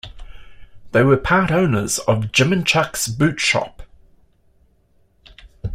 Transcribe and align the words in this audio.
They 0.93 1.03
were 1.03 1.15
part 1.15 1.51
owners 1.51 1.99
of 1.99 2.31
Jim 2.31 2.51
and 2.51 2.65
Chuck's 2.65 3.07
Boot 3.07 3.39
Shop. 3.39 3.83